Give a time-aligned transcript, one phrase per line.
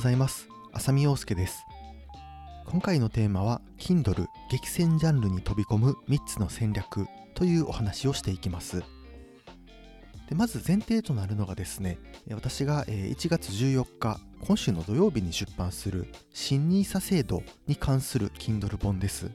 [0.00, 0.48] ございます。
[0.72, 1.66] 浅見陽介です。
[2.64, 8.82] 今回のテーマは Kindle 激戦ジャンルに飛び込む3つの戦略というお話をしていきます。
[10.30, 11.98] でまず前提となるのがですね、
[12.30, 19.30] 私が1月14日、今週の土曜日に出版する新 NISA 制度に関する Kindle 本です。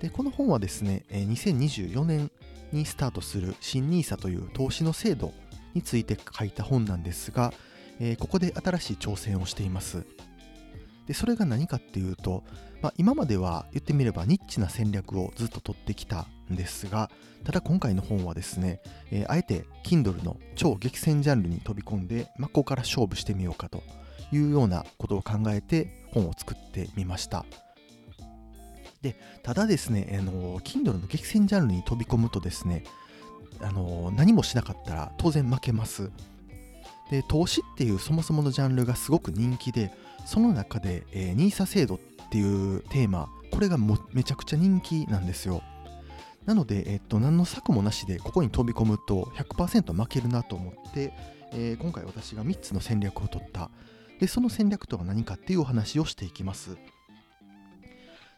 [0.00, 2.32] でこの本はですね、2024年
[2.72, 5.32] にスタートする新 NISA という投資の制度
[5.74, 7.54] について書いた本なんですが、
[8.00, 10.04] えー、ここで新しい挑戦をしています。
[11.08, 12.44] でそれが何かっていうと、
[12.82, 17.10] まあ、今までは言ってみればニッチな戦略をずっと取ってきたんですが
[17.44, 23.82] ただ今回の本はですね、えー、あえて Kindle の超激戦ジャンルに飛び込んで真っ向から勝負してみようかと
[24.32, 27.46] いうようなことを考えて本を作ってみました
[29.00, 32.84] でただですね、あの Kindle の激戦ジャンルに飛び込むとですね
[33.62, 36.10] あの何もしなかったら当然負けます
[37.10, 39.92] で投資っていうそもそものジャンルがすごく人気で
[40.26, 41.98] その中で、えー、NISA 制度っ
[42.30, 45.62] ていうテーマこれがもめちゃくちゃ人気なんですよ。
[46.44, 51.12] なので、えっと、何の策もなしでここに飛び込むと100%負けるなと思って、
[51.52, 53.70] えー、今回私が3つの戦略を取った。
[54.18, 56.76] でその戦略とは何かっていうお話をしていきます。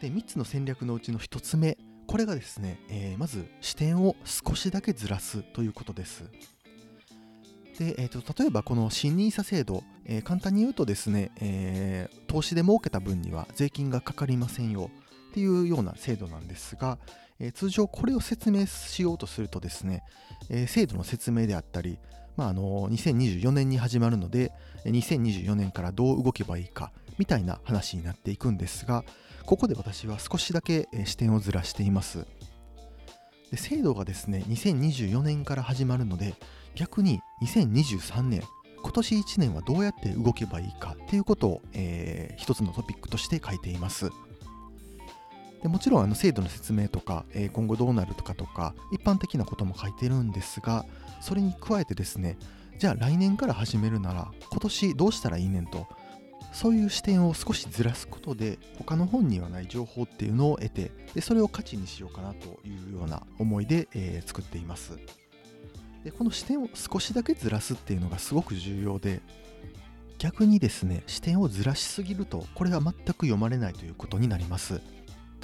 [0.00, 6.24] で3つの戦略のうちの1つ目これがですね、えー、まず視点を少しだけずらすということです。
[7.78, 14.90] で、えーと、例えばこの新 NISA 制度、えー、簡単に言うとですね、えー、投資で儲けた分には税金がかかりませんよ
[15.30, 16.98] っていうような制度なんですが、
[17.40, 20.04] えー、通常これを説明しようとするとですね、
[20.50, 21.98] え制度の説明であったり、
[22.36, 24.52] まあ、あの2024年に始まるので
[24.84, 29.04] 2024年からどう動けばいいかみたいな話になっていくんですが
[29.46, 32.26] ここで私は少しだけ視点をずらしています。
[33.50, 36.34] で制度がですね2024年から始まるので
[36.74, 38.42] 逆に2023年
[38.82, 44.10] 今年1年はどうやって動けばいいかっていうことを、えー、一つのトピックとして書いています。
[45.62, 50.84] でもちろんあの制度の説明とか、えー、今後どうなるとかとか一般的なことも書いてるんですが
[51.22, 52.36] それに加えてですね
[52.78, 55.86] じゃあ来年から始めるなら今年どうしたらいいねんと
[56.54, 64.96] そういう視点を少しずらすことで他の本にはない情報っていうのを得てでそれを価値にしようかなというような思いで、えー、作っています。
[66.04, 69.20] でこの視点を少しだけずらすっていうのがすごく重要で
[70.18, 74.80] 逆にですね視点をずらしすぎるとこれは全く読まれないということになります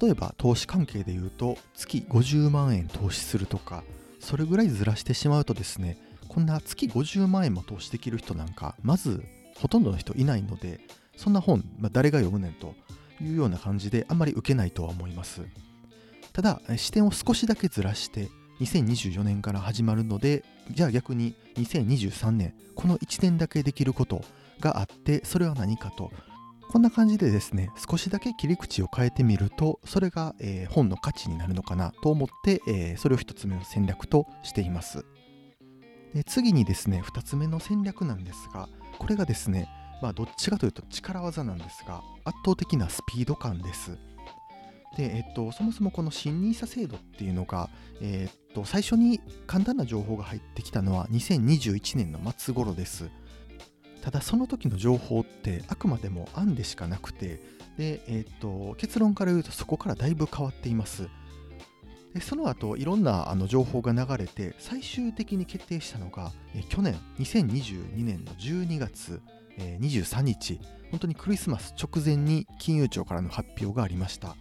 [0.00, 3.82] 例えば投資関係で言うと月50万円投資するとか
[4.20, 5.96] それぐらいずらしてしまうとですね
[6.28, 9.24] こんな月50万円も投資できる人なんかまず
[9.56, 10.80] ほとんどの人いないので
[11.16, 12.74] そんな本、まあ、誰が読むねんと
[13.20, 15.42] いうような感じであんまり受けないとは思います。
[16.32, 18.28] ただ視点を少しだけずらして
[18.60, 24.24] 2024年から始まるのでじゃあ逆に2023年この1年だけできること
[24.60, 26.10] があってそれは何かと。
[26.70, 35.04] こんな感じでですね少しだけ切り口を変えてみるとそれが、えー、本の価値になるのかなと思って、えー、それを1つ目の戦略としています。
[36.14, 38.68] で次にですね2つ目の戦略なんですが
[38.98, 39.68] これがですね
[40.02, 43.98] まあどっちかというと力技なんですが圧倒的なスピード感です
[44.96, 47.70] で、えっと、そもそもこの新 NISA 制度っていうのが、
[48.00, 53.10] えっと、最初に簡単な情報が入ってきたのは2021年の末頃です。
[54.02, 57.40] ただその時の情報ってあくまでも案でしかなくて、
[57.78, 61.08] で、えっと、結論から言うとそこからだいぶ変わっています。
[62.14, 66.32] でその後いろんなあの情報が流れて最終的に決定したのが、
[66.68, 69.20] 去年2022年の12月、
[69.58, 74.36] え23日本当にクリスマス直前に金融庁からの発表がありました。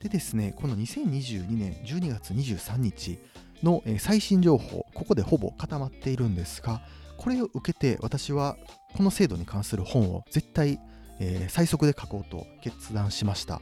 [0.00, 3.18] でですね、この2022年12月23日
[3.62, 6.82] の最新情報、ここでほぼ固まっているんですが、
[7.16, 8.56] これを受けて私は
[8.96, 10.78] この制度に関する本を絶対、
[11.18, 13.60] え、最速で書こうと決断しました。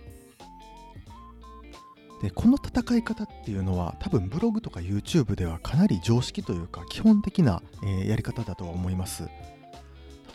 [2.23, 9.29] でこの戦い方っていうのは多分ブログとか YouTube ではかなり常識というか基本的な、えー、やり方だとは思います。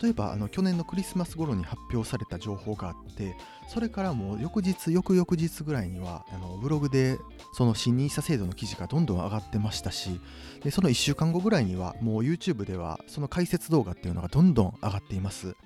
[0.02, 3.36] 例えばあの去年のクリスマス頃に発表された情報があって
[3.66, 7.18] それからもう翌日翌々日ぐらいにはあのブログで
[7.52, 10.20] その新 NISA 制度の記事がどんどん上がってましたし
[10.62, 15.56] でその1週間後ぐらいにはもう YouTube ではその解説動画っていうのがどんどん上がっています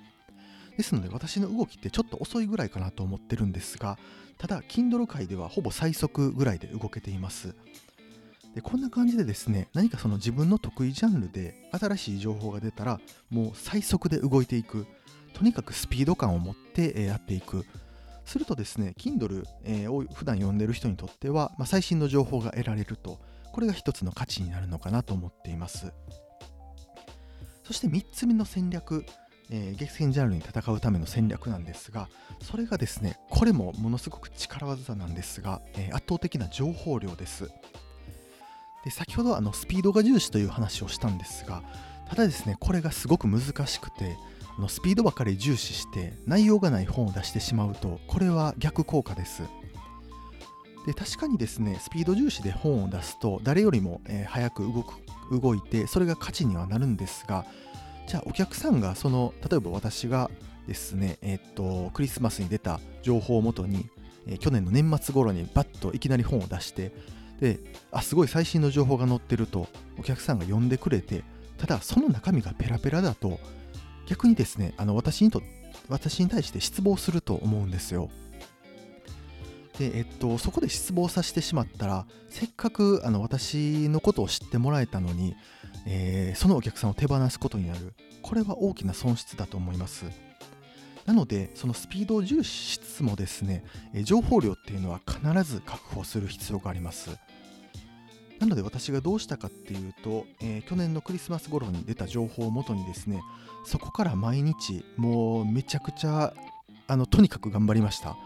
[0.77, 3.97] ですので私の動きってちょっと遅いぐらいかなと思ってるんですが
[4.37, 7.55] ただ Kindle 界ではほぼ最速ぐらいで動けています。
[8.55, 12.99] でこんな感じでですね何かその自分の得意ジャンルで新しい情報が出たら
[13.31, 14.85] もう最速で動いていく。
[15.33, 17.65] とにかくスピード感を持ってやっていく。
[18.25, 19.43] するとですね Kindle
[19.91, 23.19] を普段読んでる人にとっては、まあ、最新の情報が得られると
[23.51, 25.91] これが一つの価値になるのかなと思っています。
[27.63, 29.05] そして3つ目の戦略。
[29.49, 32.09] えー、激戦ジャンルに戦うための戦略なんですが
[32.41, 37.49] それがですねこれもものすごく力技なんですが、えー、圧倒的な情報量です。
[38.83, 41.63] で先ほどあのスピードが重視という話をしたんですが
[42.09, 44.17] ただですねこれがすごく難しくて
[44.57, 49.43] あのスピードばかり重視して内容がない本を出してしまうとこれは逆効果です。
[50.85, 54.95] で確かにですねスピード重視で本を出すと誰よりも、えー、早く動く
[55.31, 57.45] 動いてそれが価値にはなるんですが
[58.07, 60.29] じゃあお客さんがその例えば私が
[60.67, 63.89] ですねえ、っとクリスマスに出た情報をもとに、
[64.27, 66.93] え、去年の年末頃にバッといきなり本を出して
[67.39, 67.59] で
[67.91, 69.67] あすごい最新の情報が載ってると
[69.99, 71.23] お客さんが読んでくれて
[71.57, 73.39] ただその中身がペラペラだと
[74.07, 75.41] 逆にですねあの私にと
[75.89, 78.09] 私に対して失望すると思うんですよ。
[79.77, 85.35] で、えっと、そこで失望させてしまったらせっかくあの私のことを知ってもらえたのに、
[85.85, 87.93] えー、そのお客さんを手放すことになる。
[88.21, 90.05] これは大きな損失だと思います。
[91.05, 97.09] なのでそのスピードを重視しつつもですねえ情報量っていうのは必ず確保する必要があります。
[98.39, 103.21] なので私がどうしたかっていうと、えー、去年のクリスマス頃に出た情報をもとにですね
[103.65, 106.33] そこから毎日もうめちゃくちゃ
[106.87, 108.17] あのとにかく頑張りました。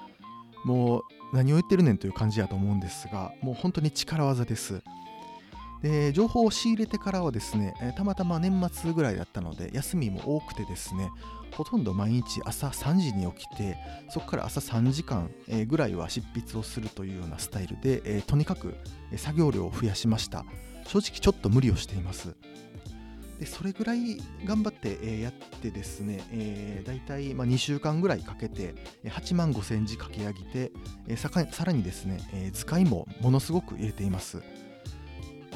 [0.66, 1.02] もう
[1.34, 4.82] 何を言ってるねんという感じやと思うんですがもう本当に力技です。
[5.82, 11.10] で情報を仕入れてからはですね、えたまたま年末ぐらいだったので休みも多くてですね
[11.52, 13.78] ほとんど毎日朝3時に起きて
[14.10, 15.30] そこから朝3時間
[15.68, 18.76] ぐらいは執筆をするというようなスタイルで、えとにかく
[19.16, 20.46] 作業量を増やしました。
[20.86, 22.36] 正直ちょっと無理をしています。
[23.40, 28.74] でそれぐらい頑張って、えやってですね、えー、大体、ま、2週間ぐらいかけて
[29.06, 30.72] 8万5千字書き上げて、
[31.08, 34.42] えささらにですね、え図解もものすごく入れています。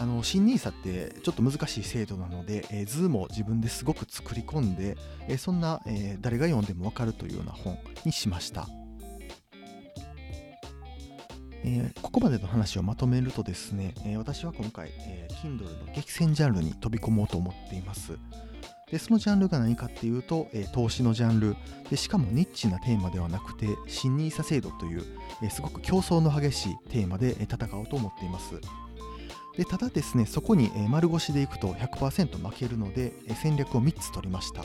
[0.02, 8.68] あの新 NISA ってちょっと難しい制度なので、えー、図も自分ですごく作り込んで、えー、そんな、えー、誰が読んでもわかるというような本にしました。
[11.64, 18.18] えー、ここまでの話をまとめるとですね、えー、私は今回、えー、Kindle の激戦ジャンルに飛び込もうと思っています。
[18.90, 21.56] でそのジャンルが何かっていうと、えー、投資のジャンル
[21.92, 25.04] でしかもニッチなテーマではなくて新 NISA 制度という、
[25.44, 28.60] えすごく競争の激しいテーマで、え戦おうと思っています。
[29.58, 34.64] でただですねそこに、丸腰でいくと100%負けるので、戦略を3つ取りました。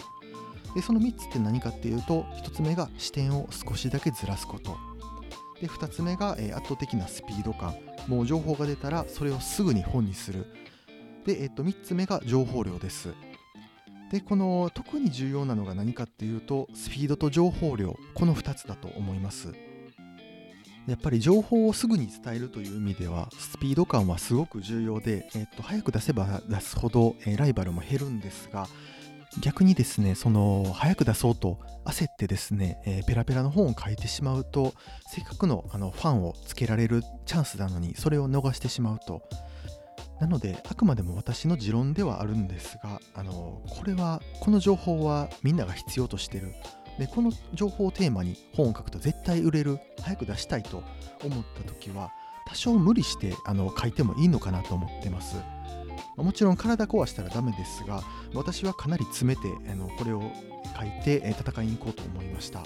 [0.74, 4.76] でその3つって何かっていうと1つ目が視点を少しだけずらすこと。
[5.60, 7.74] で2つ目が、圧倒的なスピード感。
[8.06, 10.46] もう情報が出たらそれをすぐに本にする。
[11.24, 13.14] で、えっと、3つ目が情報量です。
[14.12, 17.96] でこの特に重要なのが何かっていうとスピードと情報量。
[18.14, 19.52] この2つだと思います。
[20.86, 28.68] やっぱり情報をすぐに伝えるという意味ではスピード感はすごく重要で、えっと、早く出せば出すほど、えライバルも減るんですが
[29.40, 34.72] 逆にですねその早く出そうと焦ってですね、えー、ペラペラの本を書いてしまうと
[35.08, 39.22] せっかくのあのファンをつけられるチャンスなのにそれを逃してしまうと。
[40.20, 46.54] なのであくまでも私の持論ではあるんですがあのこれはこの情報はみんなが必要としてる。
[46.98, 50.82] でこの情報をテーマに本を書くと絶対売れる早く出したいと
[51.22, 52.10] 思った時は
[52.46, 55.36] 多少無理してあの書いてもいいのかなと思ってます。
[56.16, 58.02] もちろん体壊したらダメですが
[58.34, 60.22] 私はかなり詰めてあのこれを
[60.78, 62.62] 書いて戦いに行こうと思いました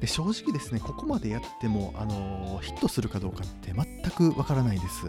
[0.00, 5.06] で正直ですねここまでやってもあのヒットするかどうかって全くわからないです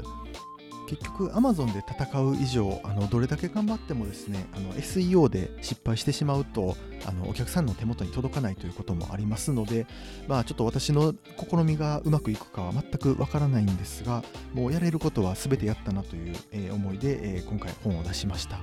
[0.89, 9.85] 結局 Amazon で戦う以上あのどれだけ頑張ってもですねあの SEO で失敗してしまうとあのお客さんの手元に届かないということもありますので、
[10.27, 14.23] まあ、ちょっと私の試みがうまくいくかは全くわからないんですが
[14.55, 18.59] もうやれることは全てやったなという、え、思いで、え、今回本を出しました。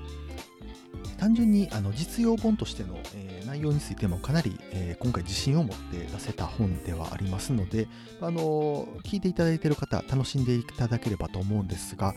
[1.18, 7.88] 単純にあの実用本としての、え、内容についてもかなり、え、今回自信を持って出せた本ではありますので、
[8.20, 12.14] あの聞いていただいている方楽しんでいただければと思うんですが、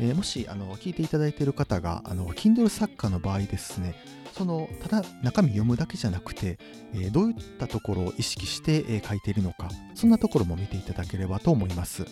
[0.00, 3.96] え、もしあの聞いていただいている方があの Kindle 作家の場合ですね
[4.32, 6.58] そのただ中身読むだけじゃなくて、
[6.94, 12.04] えどういったところを意識して、え書いているのかそんなところも見ていただければと思います、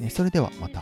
[0.00, 0.80] えそれではまた。